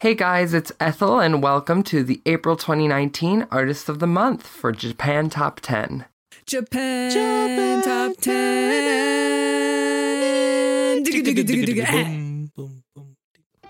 [0.00, 4.70] Hey guys, it's Ethel, and welcome to the April 2019 Artist of the Month for
[4.70, 6.04] Japan Top 10.
[6.46, 11.02] Japan, Japan Top 10.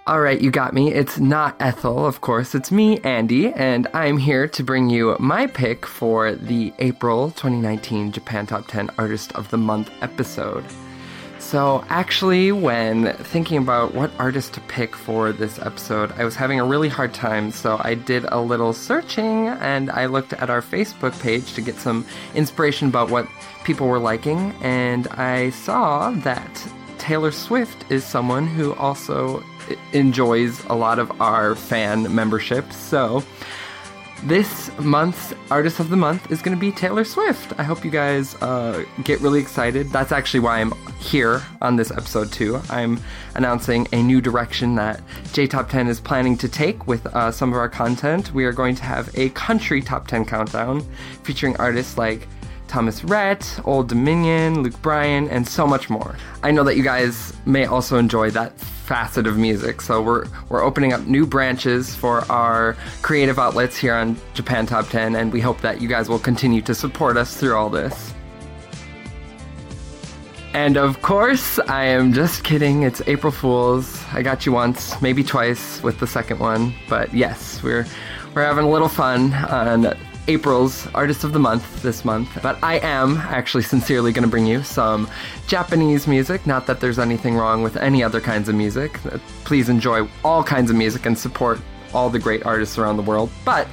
[0.06, 0.92] All right, you got me.
[0.92, 2.54] It's not Ethel, of course.
[2.54, 8.12] It's me, Andy, and I'm here to bring you my pick for the April 2019
[8.12, 10.66] Japan Top 10 Artist of the Month episode.
[11.48, 16.60] So, actually, when thinking about what artist to pick for this episode, I was having
[16.60, 17.52] a really hard time.
[17.52, 21.76] So, I did a little searching and I looked at our Facebook page to get
[21.76, 22.04] some
[22.34, 23.26] inspiration about what
[23.64, 24.52] people were liking.
[24.60, 29.42] And I saw that Taylor Swift is someone who also
[29.94, 32.76] enjoys a lot of our fan memberships.
[32.76, 33.24] So,
[34.24, 37.52] this month's artist of the month is going to be Taylor Swift.
[37.58, 39.90] I hope you guys uh, get really excited.
[39.90, 42.60] That's actually why I'm here on this episode too.
[42.68, 42.98] I'm
[43.36, 45.00] announcing a new direction that
[45.32, 48.34] J Top 10 is planning to take with uh, some of our content.
[48.34, 50.80] We are going to have a country top 10 countdown
[51.22, 52.26] featuring artists like
[52.66, 56.16] Thomas Rhett, Old Dominion, Luke Bryan, and so much more.
[56.42, 58.52] I know that you guys may also enjoy that
[58.88, 63.94] facet of music, so we're we're opening up new branches for our creative outlets here
[63.94, 67.36] on Japan Top 10, and we hope that you guys will continue to support us
[67.36, 68.14] through all this.
[70.54, 72.82] And of course, I am just kidding.
[72.82, 74.02] It's April Fools.
[74.14, 77.86] I got you once, maybe twice with the second one, but yes, we're
[78.34, 79.94] we're having a little fun on
[80.28, 84.46] April's Artist of the Month this month, but I am actually sincerely going to bring
[84.46, 85.08] you some
[85.46, 86.46] Japanese music.
[86.46, 88.92] Not that there's anything wrong with any other kinds of music.
[89.44, 91.58] Please enjoy all kinds of music and support
[91.94, 93.30] all the great artists around the world.
[93.46, 93.66] But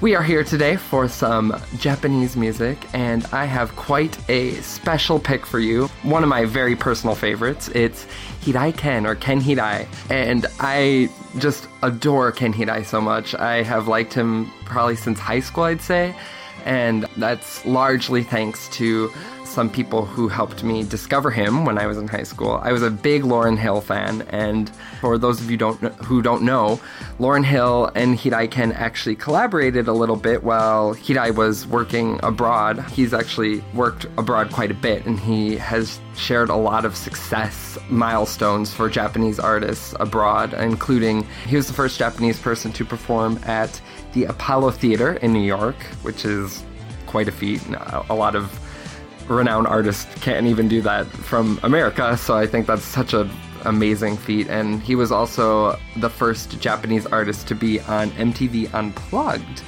[0.00, 5.44] we are here today for some Japanese music, and I have quite a special pick
[5.44, 5.88] for you.
[6.04, 7.68] One of my very personal favorites.
[7.74, 8.06] It's
[8.46, 13.34] Hirai Ken or Ken Hirai, and I just adore Ken Hirai so much.
[13.34, 16.14] I have liked him probably since high school, I'd say,
[16.64, 19.12] and that's largely thanks to
[19.56, 22.60] some people who helped me discover him when I was in high school.
[22.62, 26.42] I was a big Lauryn Hill fan, and for those of you don't who don't
[26.42, 26.78] know,
[27.18, 32.84] Lauryn Hill and Hirai Ken actually collaborated a little bit while Hirai was working abroad.
[32.90, 37.78] He's actually worked abroad quite a bit, and he has shared a lot of success
[37.88, 43.80] milestones for Japanese artists abroad, including he was the first Japanese person to perform at
[44.12, 46.62] the Apollo Theater in New York, which is
[47.06, 47.62] quite a feat.
[48.10, 48.60] A lot of
[49.28, 52.16] renowned artist can't even do that from America.
[52.16, 53.30] So I think that's such an
[53.64, 54.48] amazing feat.
[54.48, 59.62] And he was also the first Japanese artist to be on MTV Unplugged.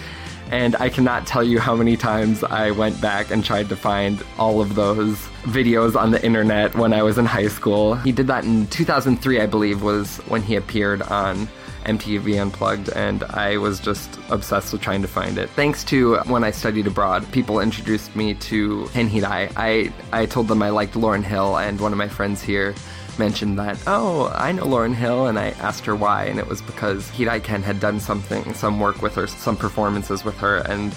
[0.50, 4.22] And I cannot tell you how many times I went back and tried to find
[4.38, 7.96] all of those videos on the internet when I was in high school.
[7.96, 11.48] He did that in 2003, I believe, was when he appeared on
[11.84, 15.50] MTV Unplugged, and I was just obsessed with trying to find it.
[15.50, 19.52] Thanks to when I studied abroad, people introduced me to Ken Hirai.
[19.56, 22.74] I, I told them I liked Lauryn Hill, and one of my friends here
[23.18, 26.62] mentioned that, oh, I know Lauryn Hill, and I asked her why, and it was
[26.62, 30.94] because Hirai Ken had done something, some work with her, some performances with her, and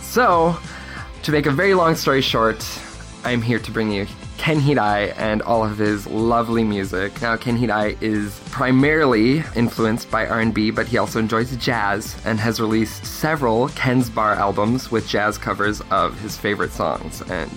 [0.00, 0.58] so,
[1.22, 2.66] to make a very long story short,
[3.24, 4.06] I'm here to bring you
[4.40, 7.20] Ken Hirai and all of his lovely music.
[7.20, 12.58] Now, Ken Hirai is primarily influenced by R&B, but he also enjoys jazz and has
[12.58, 17.20] released several Ken's Bar albums with jazz covers of his favorite songs.
[17.30, 17.50] And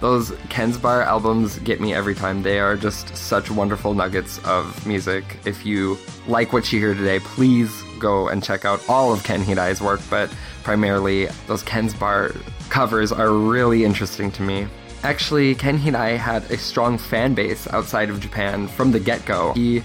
[0.00, 2.42] those Ken's Bar albums get me every time.
[2.42, 5.38] They are just such wonderful nuggets of music.
[5.46, 5.96] If you
[6.26, 10.02] like what you hear today, please go and check out all of Ken Hirai's work,
[10.10, 10.30] but
[10.64, 12.32] primarily those Ken's Bar
[12.68, 14.66] covers are really interesting to me.
[15.06, 19.52] Actually, Ken Hirai had a strong fan base outside of Japan from the get go.
[19.52, 19.80] He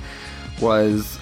[0.60, 1.20] was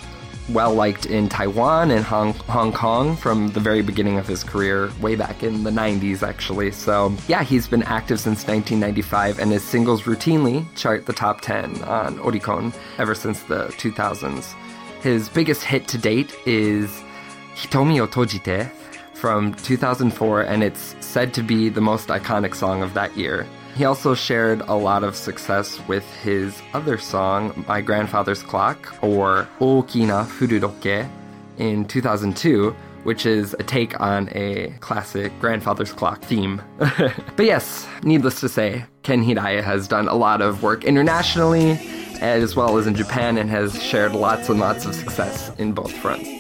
[0.48, 4.90] well liked in Taiwan and Hong, Hong Kong from the very beginning of his career,
[5.02, 6.72] way back in the 90s, actually.
[6.72, 11.84] So, yeah, he's been active since 1995, and his singles routinely chart the top 10
[11.84, 14.54] on Oricon ever since the 2000s.
[15.02, 17.04] His biggest hit to date is
[17.54, 18.72] Hitomi o Tojite
[19.14, 23.46] from 2004, and it's said to be the most iconic song of that year.
[23.76, 29.48] He also shared a lot of success with his other song, My Grandfather's Clock, or
[29.60, 31.10] Okina Furudokei,
[31.58, 36.62] in 2002, which is a take on a classic Grandfather's Clock theme.
[36.78, 41.80] but yes, needless to say, Ken Hirai has done a lot of work internationally
[42.22, 45.92] as well as in Japan and has shared lots and lots of success in both
[45.92, 46.39] fronts.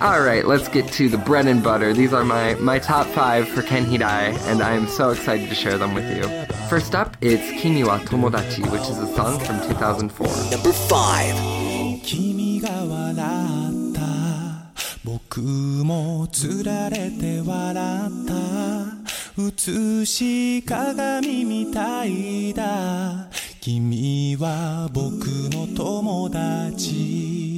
[0.00, 1.92] All right, let's get to the bread and butter.
[1.92, 5.78] These are my, my top five for Ken Hirai, and I'm so excited to share
[5.78, 6.24] them with you.
[6.68, 10.26] First up, it's Kimi wa Tomodachi, which is a song from 2004.
[10.50, 11.58] Number five.
[12.10, 14.00] 君が笑った
[15.04, 18.32] 僕もつられて笑った
[19.36, 23.28] 美しい鏡みたいだ
[23.60, 27.51] 君は僕の友達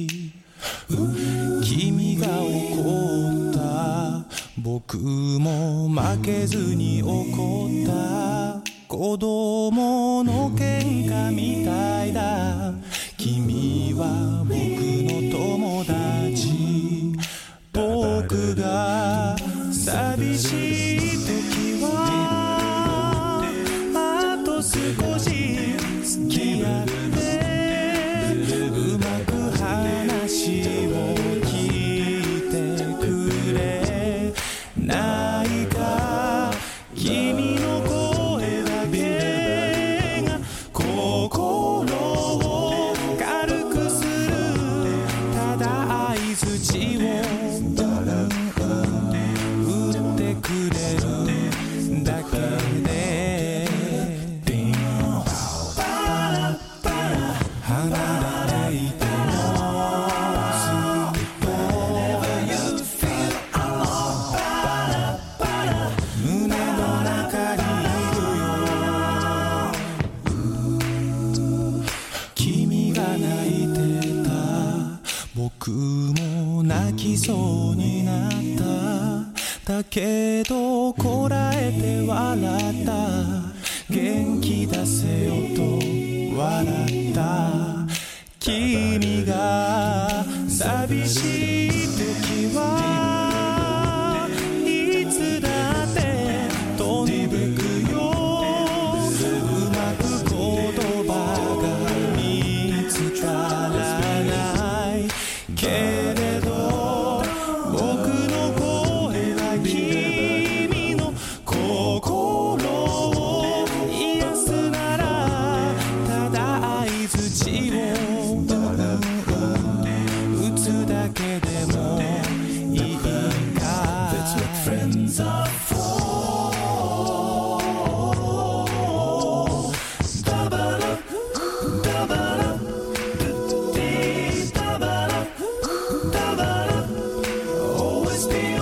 [1.62, 4.24] 君が怒った。
[4.58, 8.62] 僕も負けずに怒った。
[8.88, 12.72] 子供の喧嘩みたいだ。
[13.16, 17.14] 君は僕の友達。
[17.72, 19.36] 僕が
[19.70, 20.85] 寂しい。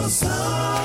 [0.05, 0.84] Always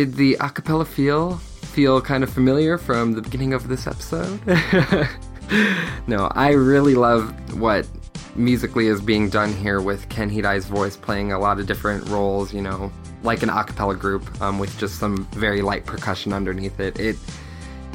[0.00, 1.36] Did the acapella feel
[1.76, 4.40] feel kind of familiar from the beginning of this episode?
[6.06, 7.86] no, I really love what
[8.34, 12.54] musically is being done here with Ken Hirai's voice playing a lot of different roles,
[12.54, 12.90] you know,
[13.22, 16.98] like an acapella group um, with just some very light percussion underneath it.
[16.98, 17.18] It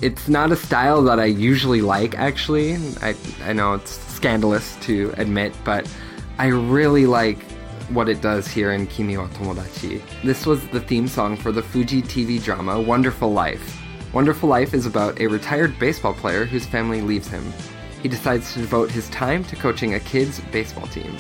[0.04, 2.76] it's not a style that I usually like actually.
[3.02, 5.92] I I know it's scandalous to admit, but
[6.38, 7.40] I really like
[7.90, 10.02] what it does here in Kimi wa Tomodachi.
[10.24, 13.82] This was the theme song for the Fuji TV drama Wonderful Life.
[14.14, 17.54] Wonderful Life is about a retired baseball player whose family leaves him.
[18.02, 21.18] He decides to devote his time to coaching a kids' baseball team.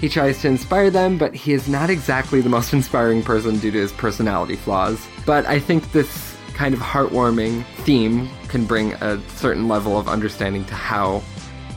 [0.00, 3.70] He tries to inspire them, but he is not exactly the most inspiring person due
[3.70, 5.04] to his personality flaws.
[5.26, 10.64] But I think this kind of heartwarming theme can bring a certain level of understanding
[10.66, 11.22] to how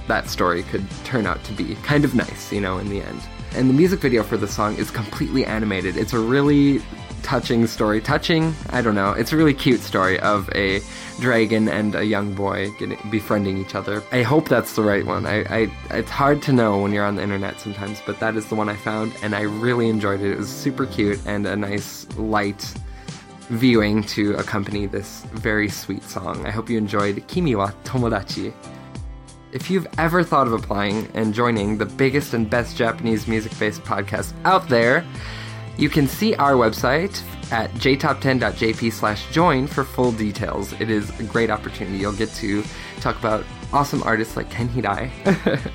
[0.08, 3.22] that story could turn out to be kind of nice, you know, in the end.
[3.54, 5.98] And the music video for the song is completely animated.
[5.98, 6.82] It's a really
[7.22, 8.02] touching story.
[8.02, 8.56] Touching?
[8.70, 9.12] I don't know.
[9.12, 10.82] It's a really cute story of a
[11.20, 14.02] dragon and a young boy getting, befriending each other.
[14.12, 15.26] I hope that's the right one.
[15.26, 18.48] I, I, it's hard to know when you're on the internet sometimes, but that is
[18.48, 20.32] the one I found, and I really enjoyed it.
[20.32, 22.74] It was super cute and a nice light
[23.50, 26.46] viewing to accompany this very sweet song.
[26.46, 28.54] I hope you enjoyed Kimi wa Tomodachi.
[29.52, 33.84] If you've ever thought of applying and joining the biggest and best Japanese music based
[33.84, 35.06] podcast out there,
[35.78, 40.72] you can see our website at jtop10.jp slash join for full details.
[40.80, 41.98] It is a great opportunity.
[41.98, 42.64] You'll get to
[43.02, 43.44] talk about
[43.74, 45.12] awesome artists like Ken Hirai.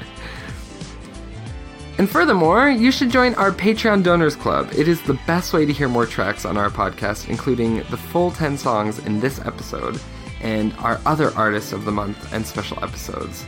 [1.99, 4.71] and furthermore, you should join our Patreon Donors Club.
[4.75, 8.31] It is the best way to hear more tracks on our podcast, including the full
[8.31, 10.01] 10 songs in this episode
[10.41, 13.45] and our other artists of the month and special episodes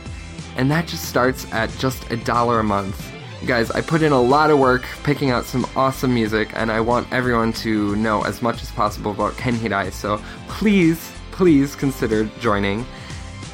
[0.59, 3.13] and that just starts at just a dollar a month.
[3.45, 6.81] Guys, I put in a lot of work picking out some awesome music, and I
[6.81, 12.25] want everyone to know as much as possible about Ken Hirai, so please, please consider
[12.41, 12.85] joining.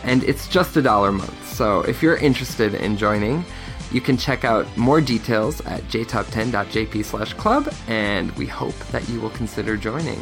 [0.03, 3.45] And it's just a dollar a month, so if you're interested in joining,
[3.91, 9.21] you can check out more details at jtop10.jp slash club, and we hope that you
[9.21, 10.19] will consider joining.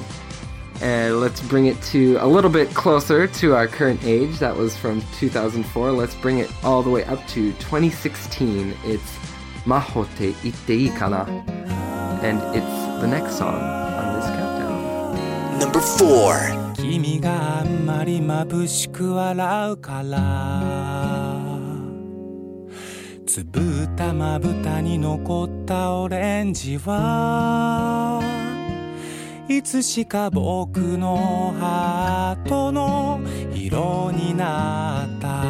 [0.83, 4.39] And let's bring it to a little bit closer to our current age.
[4.39, 5.91] That was from 2004.
[5.91, 8.77] Let's bring it all the way up to 2016.
[8.85, 9.17] It's
[9.65, 11.25] Mahote Itte Kana.
[12.23, 15.59] And it's the next song on this countdown.
[15.59, 16.69] Number 4.
[16.79, 21.59] 君があんまり眩しく笑うから
[23.27, 28.22] つぶったまぶたに残ったオレンジは
[29.50, 33.20] いつしか僕のハートの
[33.54, 35.44] 色になった。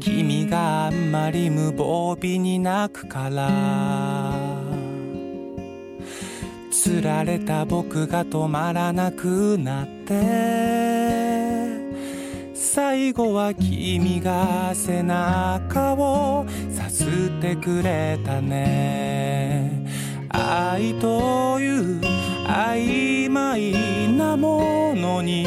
[0.00, 4.32] 君があんまり無防備に泣くから。
[6.72, 11.62] つられた僕が止まらなくなって。
[12.54, 17.08] 最後は君が背中をさすっ
[17.40, 19.86] てくれたね。
[20.28, 25.46] 愛という曖昧なものに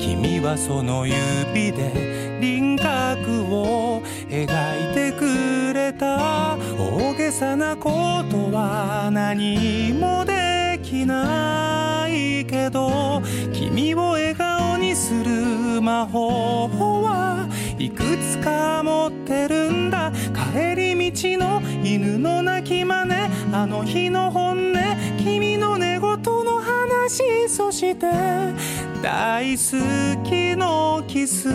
[0.00, 7.90] 君はその指で輪郭を描いてくれた大げさなこ
[8.30, 16.68] とは何もできないけど君を笑顔にする魔法
[17.02, 20.12] はいくつか持ってるんだ
[20.52, 24.78] 帰り道の犬の鳴き真似あの日の本音
[25.18, 28.06] 君の寝言の話そして
[29.02, 31.48] 大好きのキス。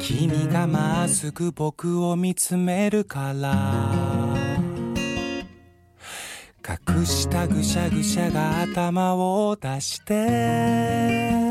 [0.00, 3.54] 君がまっすぐ僕を見つめるから。
[6.68, 11.41] 隠したぐしゃぐしゃが頭を出して。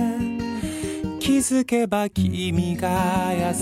[1.22, 3.54] 気づけば君が優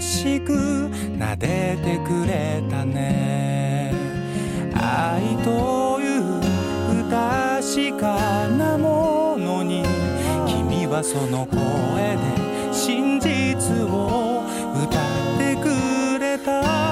[0.00, 3.92] しく撫でてくれたね。
[4.74, 6.40] 愛という
[7.10, 9.84] 確かなものに
[10.46, 14.44] 君はその声で真実を
[14.82, 16.91] 歌ってくれた。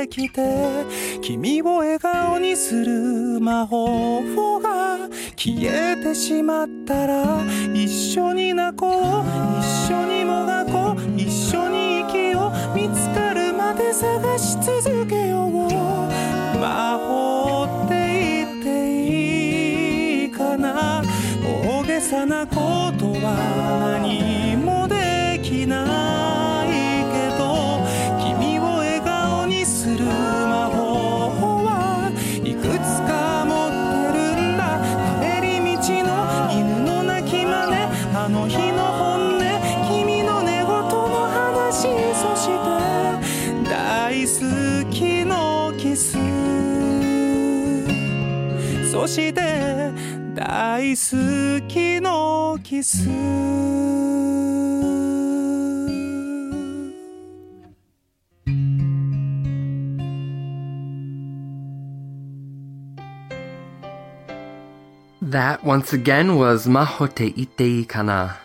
[0.00, 0.40] てきて
[1.20, 4.22] 君を笑顔にする魔法
[4.60, 4.98] が
[5.36, 7.42] 消えてしまったら
[7.74, 9.24] 一緒に泣こう
[9.60, 15.50] 一緒にもがこう一緒に生きよう見つかるまで探し続けよう。
[16.58, 21.02] 魔法って言っていいかな？
[21.64, 22.54] 大げさなこ
[22.98, 24.39] とは何
[48.99, 49.91] そして
[50.33, 53.07] 大好きのキス
[65.21, 68.37] That once again was Mahote Itei Kana.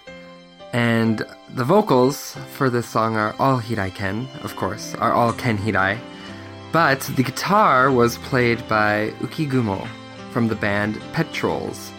[0.72, 1.24] And
[1.54, 5.98] the vocals for this song are all Hirai Ken, of course, are all Ken Hirai.
[6.72, 9.86] But the guitar was played by Ukigumo
[10.35, 11.91] from the band Petrolz.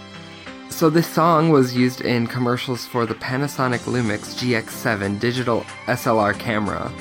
[0.69, 6.93] So this song was used in commercials for the Panasonic Lumix GX7 digital SLR camera.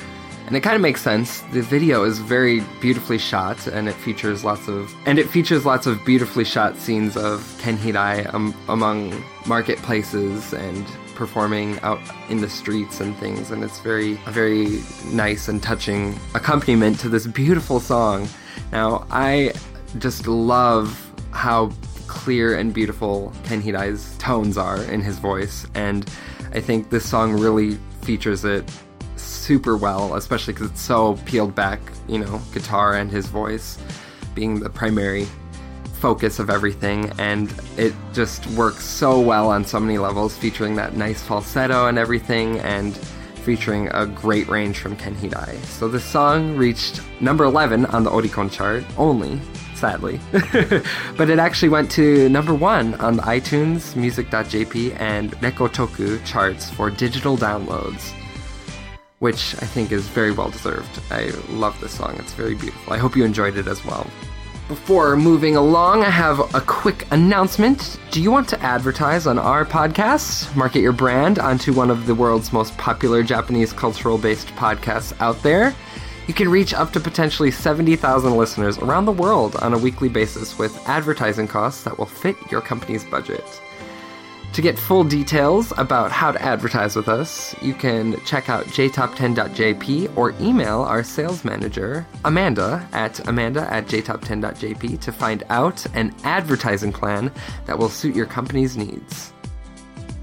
[0.46, 1.42] And it kind of makes sense.
[1.52, 5.86] The video is very beautifully shot and it features lots of and it features lots
[5.86, 12.48] of beautifully shot scenes of Ken Hirai um, among marketplaces and performing out in the
[12.48, 17.78] streets and things and it's very a very nice and touching accompaniment to this beautiful
[17.78, 18.26] song.
[18.72, 19.52] Now, I
[19.98, 21.05] just love
[21.36, 21.70] how
[22.06, 26.08] clear and beautiful Ken Hirai's tones are in his voice, and
[26.52, 28.64] I think this song really features it
[29.16, 33.78] super well, especially because it's so peeled back, you know, guitar and his voice
[34.34, 35.26] being the primary
[36.00, 40.96] focus of everything, and it just works so well on so many levels, featuring that
[40.96, 42.96] nice falsetto and everything, and
[43.44, 45.56] featuring a great range from Ken Hirai.
[45.64, 49.40] So this song reached number 11 on the Oricon chart only,
[49.76, 50.20] sadly.
[51.16, 56.90] but it actually went to number 1 on the iTunes, Music.jp, and Recochoku charts for
[56.90, 58.12] digital downloads.
[59.18, 61.00] Which I think is very well deserved.
[61.10, 62.16] I love this song.
[62.18, 62.92] It's very beautiful.
[62.92, 64.06] I hope you enjoyed it as well.
[64.68, 68.00] Before moving along, I have a quick announcement.
[68.10, 70.54] Do you want to advertise on our podcast?
[70.56, 75.40] Market your brand onto one of the world's most popular Japanese cultural based podcasts out
[75.44, 75.72] there?
[76.26, 80.58] You can reach up to potentially 70,000 listeners around the world on a weekly basis
[80.58, 83.44] with advertising costs that will fit your company's budget.
[84.52, 90.16] To get full details about how to advertise with us, you can check out jtop10.jp
[90.16, 96.92] or email our sales manager, Amanda, at amanda at jtop10.jp to find out an advertising
[96.92, 97.30] plan
[97.66, 99.32] that will suit your company's needs.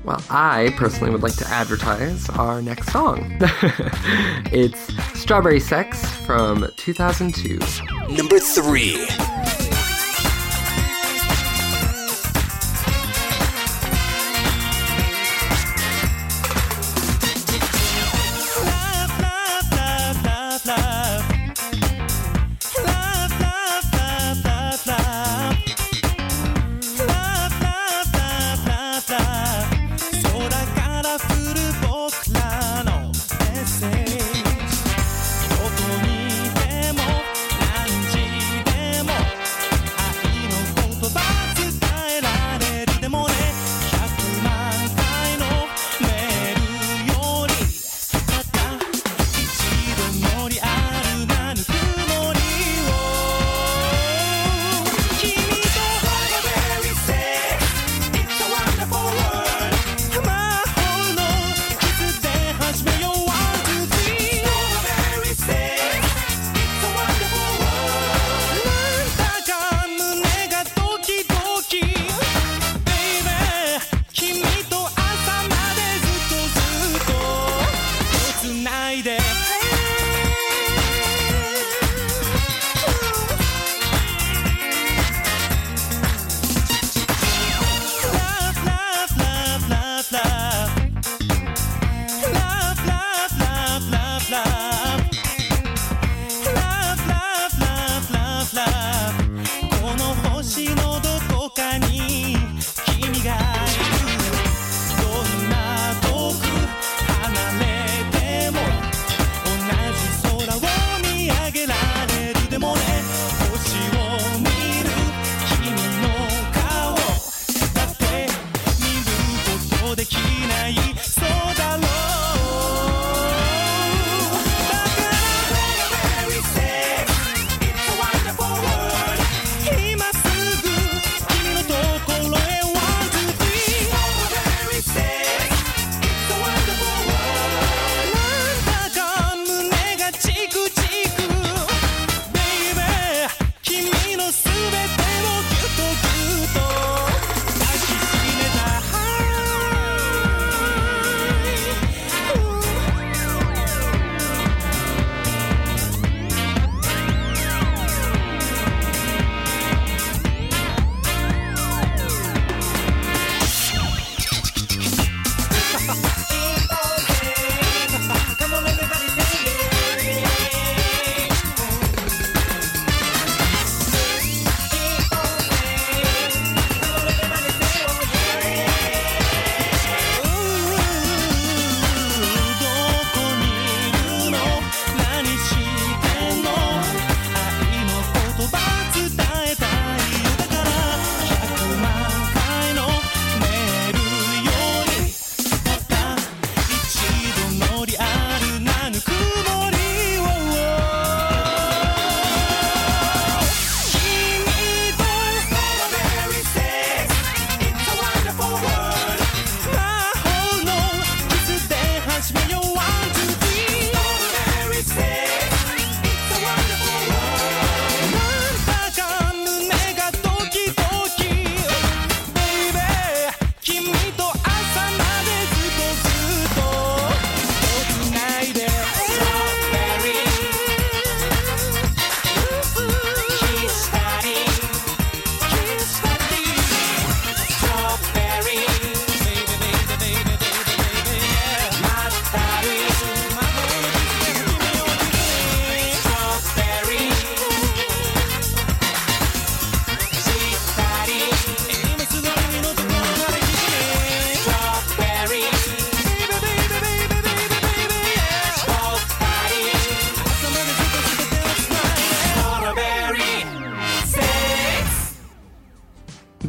[0.04, 3.38] Well, I personally would like to advertise our next song.
[4.52, 7.60] it's Strawberry Sex from 2002.
[8.14, 9.08] Number three.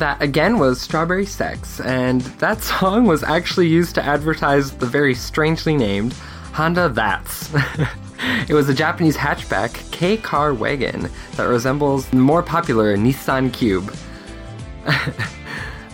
[0.05, 5.15] That again was Strawberry Sex, and that song was actually used to advertise the very
[5.15, 6.13] strangely named
[6.53, 7.51] Honda That's.
[8.47, 13.97] it was a Japanese hatchback K car wagon that resembles the more popular Nissan Cube.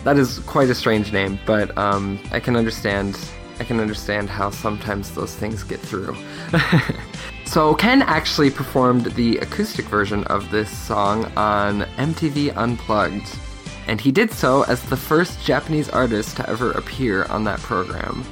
[0.03, 3.17] that is quite a strange name, but um, I can understand.
[3.61, 6.17] I can understand how sometimes those things get through.
[7.45, 13.39] so Ken actually performed the acoustic version of this song on MTV Unplugged,
[13.87, 18.23] and he did so as the first Japanese artist to ever appear on that program,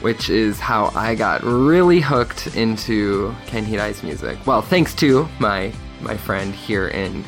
[0.00, 4.38] which is how I got really hooked into Ken Hirai's music.
[4.46, 7.24] Well, thanks to my my friend here in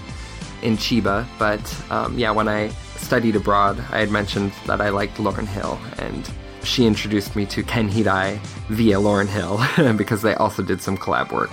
[0.63, 5.19] in Chiba, but um, yeah, when I studied abroad, I had mentioned that I liked
[5.19, 6.31] Lauryn Hill, and
[6.63, 8.39] she introduced me to Ken Hirai
[8.69, 11.51] via Lauryn Hill because they also did some collab work,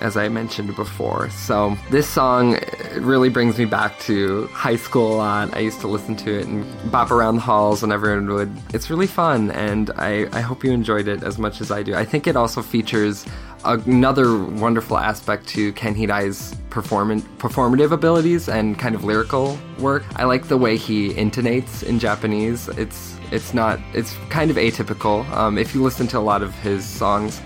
[0.00, 1.30] as I mentioned before.
[1.30, 2.60] So this song uh,
[3.00, 5.54] really brings me back to high school a lot.
[5.54, 8.52] I used to listen to it and bop around the halls, and everyone would.
[8.74, 11.94] It's really fun, and I, I hope you enjoyed it as much as I do.
[11.94, 13.26] I think it also features
[13.64, 20.04] another wonderful aspect to Ken Hirai's perform- performative abilities and kind of lyrical work.
[20.16, 22.68] I like the way he intonates in Japanese.
[22.68, 25.28] It's it's not it's kind of atypical.
[25.30, 27.40] Um, if you listen to a lot of his songs,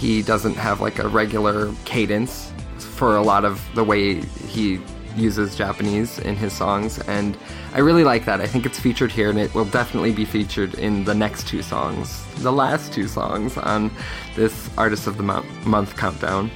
[0.00, 4.80] he doesn't have like a regular cadence for a lot of the way he
[5.14, 7.36] uses Japanese in his songs, and
[7.74, 8.40] I really like that.
[8.40, 11.60] I think it's featured here, and it will definitely be featured in the next two
[11.60, 13.90] songs, the last two songs on
[14.36, 16.50] this Artist of the Mo- Month countdown.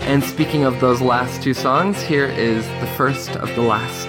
[0.00, 4.08] And speaking of those last two songs, here is the first of the last.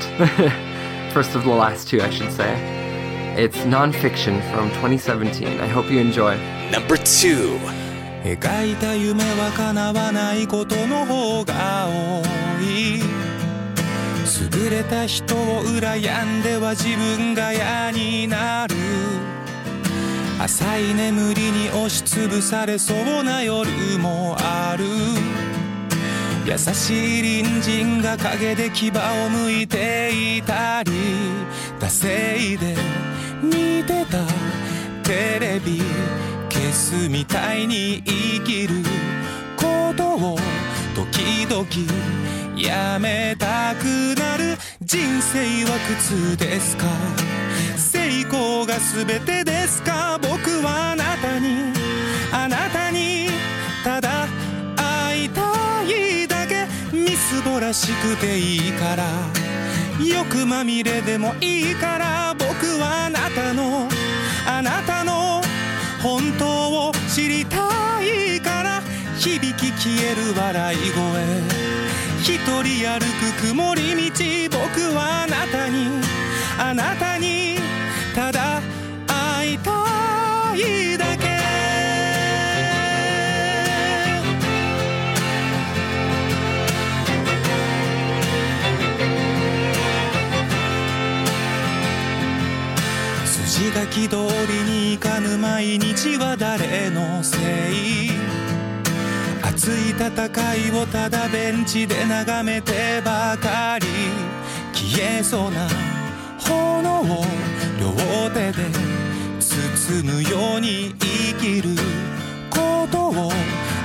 [1.14, 2.52] first of the last two, I should say.
[3.38, 5.62] It's nonfiction from 2017.
[5.62, 6.36] I hope you enjoy.
[6.72, 7.58] Number two.
[8.24, 12.22] 描いた夢は叶わないことの方が多
[12.62, 13.00] い。
[14.54, 18.76] 優れた人を羨んでは自分が嫌になる。
[20.42, 24.86] 浅い眠りに押しつぶされそうな夜もある。
[26.46, 30.92] 優しい隣人が陰で牙を向いていたり。
[31.80, 32.76] 惰性で
[33.42, 34.18] 見てた
[35.04, 35.82] テレビ。
[36.80, 38.76] 消すみたいに生きる
[39.58, 40.38] ことを
[40.96, 41.68] 時々
[42.58, 43.84] やめたく
[44.18, 46.86] なる人生は苦痛ですか？
[47.76, 50.18] 成功が全てですか？
[50.22, 51.74] 僕はあなたに
[52.32, 53.28] あなたに
[53.84, 54.28] ただ
[54.78, 55.42] 会いた
[55.84, 56.66] いだけ
[56.96, 59.04] みすぼらしくていいから。
[60.02, 62.48] 欲まみれでもいいから僕
[62.80, 63.29] はあなた
[69.80, 71.00] 消える笑い声。
[72.22, 73.00] 一人歩
[73.40, 75.88] く曇り道僕はあなたに。
[76.60, 77.56] あなたに
[78.14, 78.62] ただ
[79.08, 79.72] 会いた
[80.58, 81.30] いだけ。
[93.48, 97.38] 筋書き通りにいかぬ毎日は誰のせ
[97.72, 98.09] い？
[99.62, 100.08] 熱い戦
[100.56, 103.88] いをただベンチで眺めてばかり
[104.74, 105.68] 消えそうな
[106.40, 107.26] 炎を
[107.78, 108.64] 両手で
[109.38, 111.76] 包むように生きる
[112.50, 113.32] ことを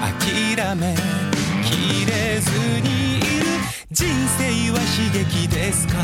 [0.01, 0.95] 諦め
[1.65, 3.47] きれずにいる
[3.91, 4.07] 人
[4.39, 5.95] 生は悲劇ですか？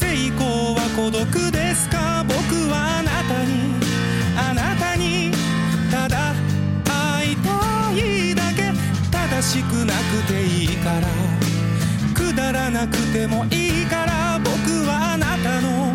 [0.00, 2.24] 成功は孤独ですか？
[2.26, 3.71] 僕はあなたに。
[9.42, 11.08] しくなくていいから。
[12.14, 14.38] くだらなくてもいいから。
[14.38, 15.92] 僕はあなたの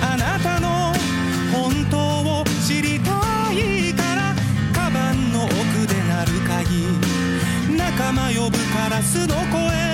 [0.00, 0.94] あなたの
[1.52, 1.98] 本当
[2.40, 3.12] を知りた
[3.52, 4.34] いから。
[4.72, 7.76] カバンの奥で鳴る鍵。
[7.76, 9.87] 仲間呼ぶカラスの声。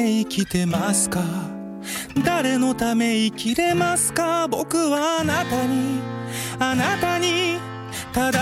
[0.00, 1.20] め生きてますか？
[2.24, 4.48] 誰のため生きれますか？
[4.48, 6.00] 僕はあなたに。
[6.58, 7.58] あなたに。
[8.12, 8.40] ただ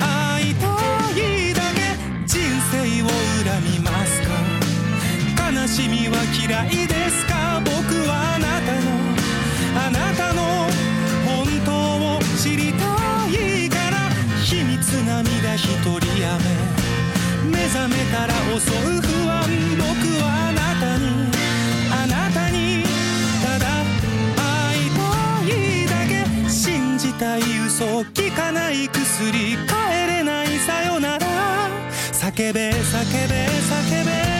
[0.00, 0.66] 会いた
[1.12, 1.80] いだけ。
[2.26, 2.38] 人
[2.72, 3.08] 生を
[3.44, 4.30] 恨みますか？
[5.52, 7.60] 悲しみは嫌いですか？
[7.64, 7.74] 僕
[8.08, 8.88] はあなたの。
[9.86, 10.42] あなたの
[11.26, 11.70] 本当
[12.16, 12.84] を知りた
[13.28, 14.08] いから。
[14.42, 16.44] 秘密涙一人やめ。
[17.50, 19.44] 目覚めたら襲う不安。
[19.76, 19.84] 僕
[20.22, 20.52] は
[27.16, 29.56] 信じたい嘘聞かない薬帰
[30.06, 31.68] れないさよなら
[32.12, 34.35] 叫べ叫べ叫べ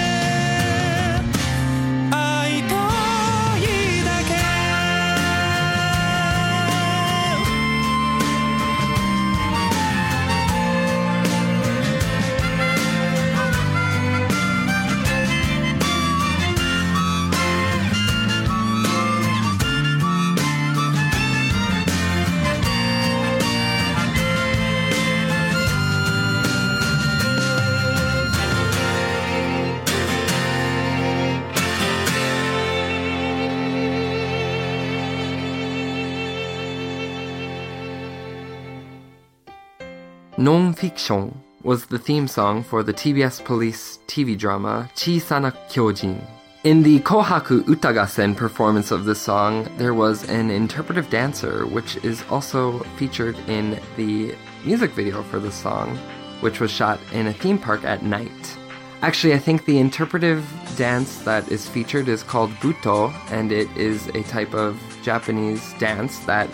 [40.38, 46.22] Non-Fiction was the theme song for the TBS Police TV drama Chisana Kyojin.
[46.62, 52.22] In the Kohaku Utagassen performance of this song, there was an interpretive dancer, which is
[52.28, 55.96] also featured in the music video for the song,
[56.40, 58.58] which was shot in a theme park at night.
[59.00, 60.44] Actually, I think the interpretive
[60.76, 66.18] dance that is featured is called Buto, and it is a type of Japanese dance
[66.26, 66.50] that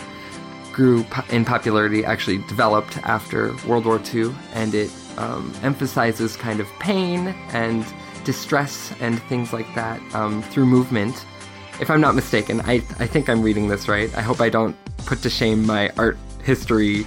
[0.72, 6.68] grew in popularity, actually developed after World War II, and it um, emphasizes kind of
[6.78, 7.84] pain and
[8.24, 11.24] distress and things like that um, through movement.
[11.80, 14.14] If I'm not mistaken, I, I think I'm reading this right.
[14.16, 17.06] I hope I don't put to shame my art history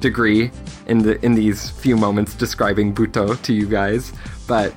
[0.00, 0.50] degree
[0.86, 4.12] in the in these few moments describing Buto to you guys,
[4.46, 4.74] but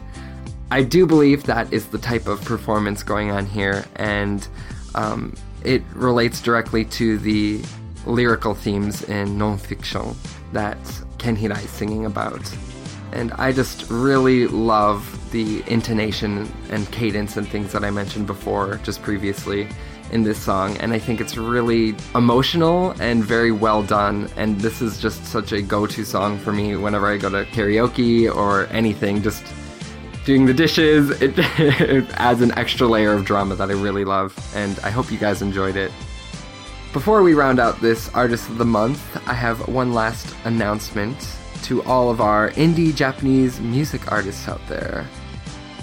[0.71, 4.47] I do believe that is the type of performance going on here, and
[4.95, 7.61] um, it relates directly to the
[8.07, 10.15] lyrical themes in nonfiction
[10.53, 10.77] that
[11.17, 12.41] Ken Hirai is singing about.
[13.11, 18.79] And I just really love the intonation and cadence and things that I mentioned before,
[18.83, 19.67] just previously
[20.11, 20.77] in this song.
[20.77, 24.29] And I think it's really emotional and very well done.
[24.37, 27.45] And this is just such a go to song for me whenever I go to
[27.45, 29.21] karaoke or anything.
[29.21, 29.45] Just
[30.25, 31.09] doing the dishes.
[31.21, 35.09] It, it adds an extra layer of drama that I really love, and I hope
[35.09, 35.91] you guys enjoyed it.
[36.97, 41.83] Before we round out this Artist of the Month, I have one last announcement to
[41.83, 45.05] all of our indie Japanese music artists out there.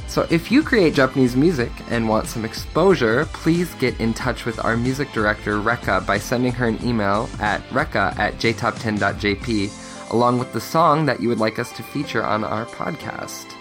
[0.09, 4.59] So, if you create Japanese music and want some exposure, please get in touch with
[4.65, 10.53] our music director, Reka, by sending her an email at reka at jtop10.jp, along with
[10.53, 13.55] the song that you would like us to feature on our podcast.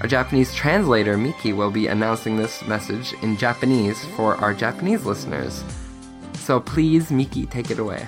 [0.00, 5.62] Our Japanese translator, Miki, will be announcing this message in Japanese for our Japanese listeners.
[6.48, 8.06] So please, Miki, take it away.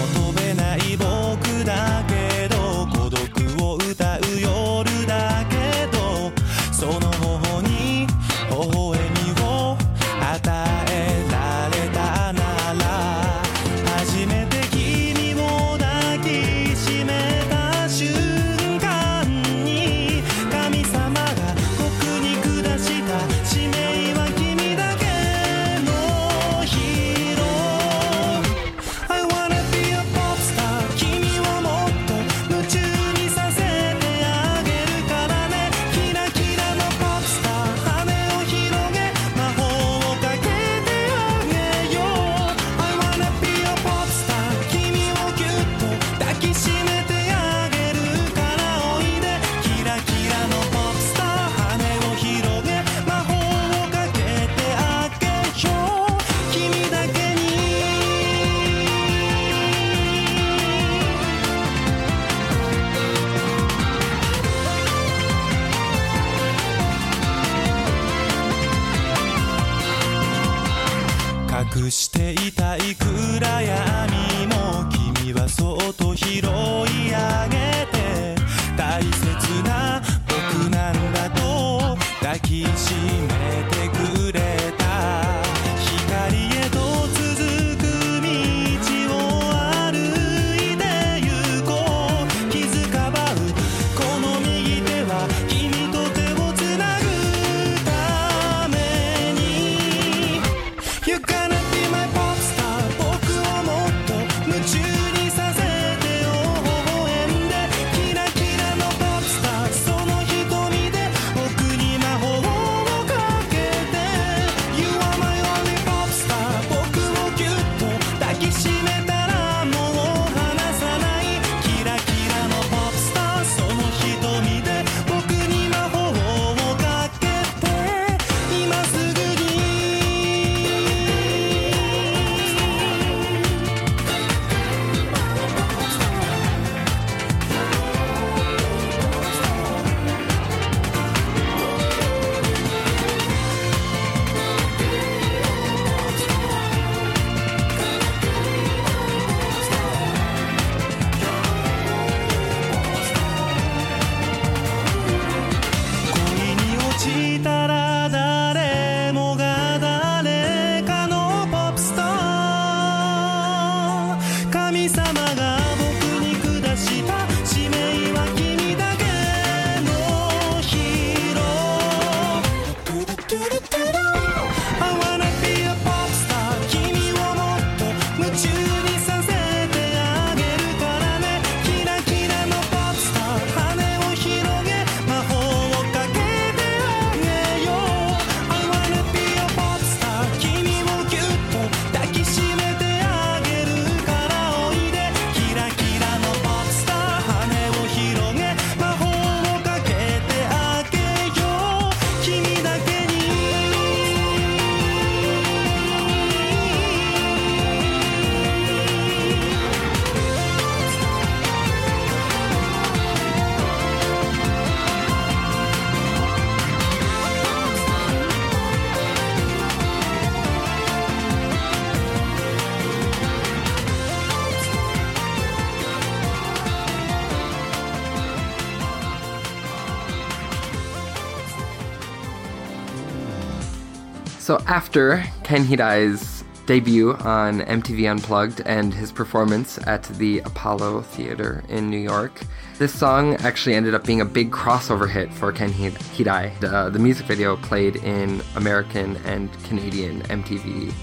[234.91, 241.89] after Ken Hirai's debut on MTV Unplugged and his performance at the Apollo Theater in
[241.89, 242.41] New York,
[242.77, 246.61] this song actually ended up being a big crossover hit for Ken Hirai.
[246.61, 250.93] Uh, the music video played in American and Canadian MTV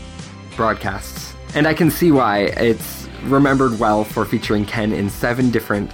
[0.54, 1.34] broadcasts.
[1.54, 2.40] And I can see why.
[2.40, 5.90] It's remembered well for featuring Ken in seven different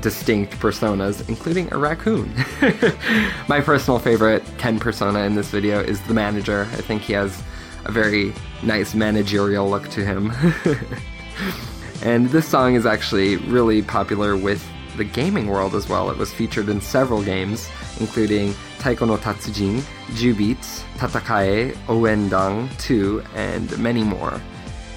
[0.00, 2.32] distinct personas, including a raccoon.
[3.48, 6.62] My personal favorite Ken persona in this video is the manager.
[6.72, 7.42] I think he has
[7.84, 8.32] a very
[8.62, 10.32] nice managerial look to him.
[12.02, 14.64] and this song is actually really popular with
[14.96, 16.10] the gaming world as well.
[16.10, 17.68] It was featured in several games,
[18.00, 19.80] including Taiko no Tatsujin,
[20.10, 20.58] jubeat,
[20.98, 24.40] Tatakae, Ouendan 2, and many more.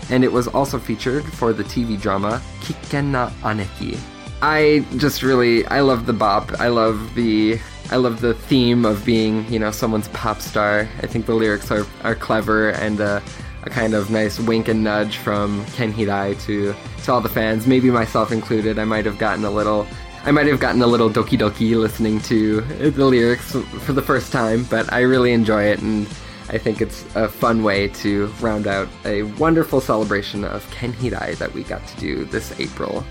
[0.10, 3.97] And it was also featured for the TV drama Kiken na Aneki,
[4.42, 6.60] I just really I love the bop.
[6.60, 7.60] I love the
[7.92, 10.88] I love the theme of being you know someone's pop star.
[11.02, 13.22] I think the lyrics are are clever and a
[13.66, 16.74] kind of nice wink and nudge from Ken Hirai to
[17.04, 18.80] to all the fans, maybe myself included.
[18.80, 19.86] I might have gotten a little
[20.24, 24.32] I might have gotten a little doki doki listening to the lyrics for the first
[24.32, 26.08] time, but I really enjoy it and
[26.50, 31.38] I think it's a fun way to round out a wonderful celebration of Ken Hirai
[31.38, 33.06] that we got to do this April.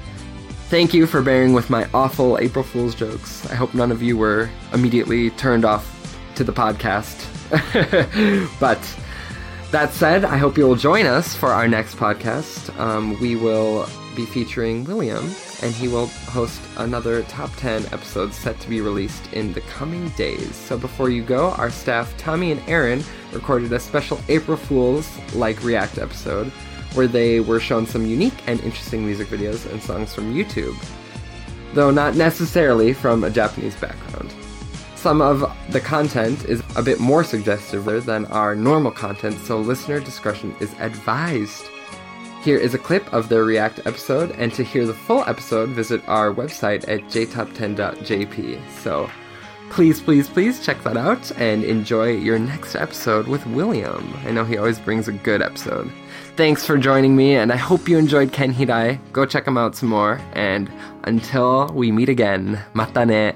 [0.71, 3.45] Thank you for bearing with my awful April Fool's jokes.
[3.51, 7.27] I hope none of you were immediately turned off to the podcast.
[8.61, 8.79] but
[9.73, 12.73] that said, I hope you'll join us for our next podcast.
[12.79, 18.61] Um, we will be featuring William, and he will host another top 10 episodes set
[18.61, 20.55] to be released in the coming days.
[20.55, 23.03] So before you go, our staff, Tommy and Aaron,
[23.33, 26.53] recorded a special April Fool's like React episode
[26.95, 30.77] where they were shown some unique and interesting music videos and songs from YouTube,
[31.75, 34.33] though not necessarily from a Japanese background.
[34.97, 39.99] Some of the content is a bit more suggestive than our normal content, so listener
[39.99, 41.65] discretion is advised.
[42.43, 46.07] Here is a clip of their React episode, and to hear the full episode, visit
[46.07, 48.61] our website at jtop10.jp.
[48.71, 49.11] So
[49.71, 54.15] please, please, please check that out and enjoy your next episode with William.
[54.27, 55.91] I know he always brings a good episode.
[56.41, 58.99] Thanks for joining me, and I hope you enjoyed Ken Hirai.
[59.13, 60.73] Go check him out some more, and
[61.05, 63.35] until we meet again, mata ne.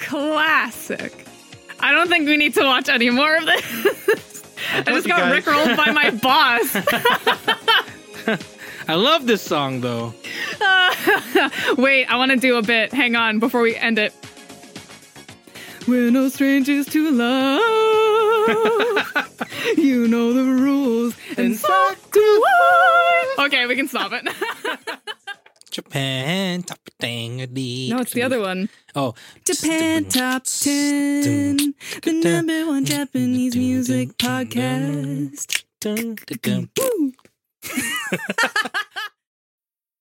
[0.00, 1.24] Classic.
[1.78, 4.42] I don't think we need to watch any more of this.
[4.72, 5.44] I, I just got guys.
[5.44, 6.10] rickrolled by my
[8.26, 8.42] boss.
[8.88, 10.14] I love this song though.
[10.60, 12.92] Uh, wait, I want to do a bit.
[12.92, 14.12] Hang on before we end it.
[15.86, 17.60] We're no strangers to love.
[19.76, 23.36] you know the rules, and so do I.
[23.46, 24.26] Okay, we can stop it.
[25.70, 27.36] Japan top ten.
[27.36, 28.68] No, it's the other one.
[28.96, 29.14] Oh,
[29.44, 35.62] Japan top ten, the number one Japanese music podcast.